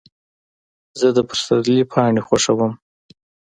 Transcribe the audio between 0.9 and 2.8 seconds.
زه د پسرلي پاڼې خوښوم.